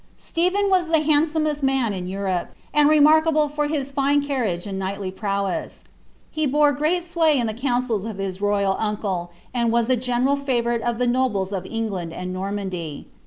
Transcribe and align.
Stephen 0.17 0.67
was 0.67 0.89
the 0.89 1.01
handsomest 1.01 1.61
man 1.61 1.93
in 1.93 2.07
Europe, 2.07 2.55
and 2.73 2.89
remarkable 2.89 3.47
for 3.47 3.67
hii 3.67 3.83
fine 3.91 4.19
ciirriagc 4.23 4.65
and 4.65 4.79
knightly 4.79 5.11
prowess. 5.11 5.83
He 6.31 6.47
bore 6.47 6.71
great 6.71 7.03
sway 7.03 7.37
in 7.37 7.45
the 7.45 7.53
couscQi 7.53 8.09
of 8.09 8.19
Ilia 8.19 8.39
royal 8.41 8.75
uncle, 8.79 9.29
and 9.53 9.71
was 9.71 9.91
a 9.91 9.95
general 9.95 10.37
favourite 10.37 10.81
of 10.81 10.97
the 10.97 11.05
nobles 11.05 11.53
of 11.53 11.65
Eo^inJ 11.65 12.11
and 12.13 12.33
Normandy. 12.33 13.05